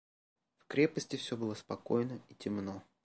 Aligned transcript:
В 0.57 0.65
крепости 0.65 1.15
все 1.15 1.37
было 1.37 1.53
спокойно 1.53 2.23
и 2.27 2.33
темно. 2.33 2.81